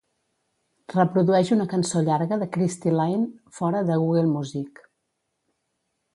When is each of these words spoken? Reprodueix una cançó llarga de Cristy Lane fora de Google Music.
Reprodueix 0.93 1.51
una 1.55 1.67
cançó 1.73 2.01
llarga 2.07 2.39
de 2.45 2.47
Cristy 2.57 2.95
Lane 2.97 3.59
fora 3.61 3.83
de 3.91 4.01
Google 4.07 4.27
Music. 4.35 4.85